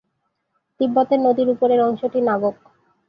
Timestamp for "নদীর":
1.17-1.47